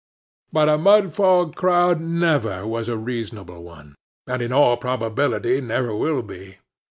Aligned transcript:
But 0.51 0.67
a 0.67 0.79
Mudfog 0.79 1.53
crowd 1.53 2.01
never 2.01 2.65
was 2.65 2.89
a 2.89 2.97
reasonable 2.97 3.61
one, 3.63 3.93
and 4.25 4.41
in 4.41 4.51
all 4.51 4.75
probability 4.75 5.61
never 5.61 5.95
will 5.95 6.23
be. 6.23 6.57